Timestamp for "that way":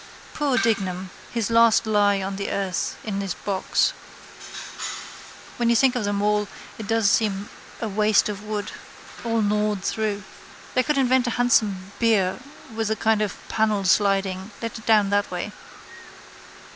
15.11-15.51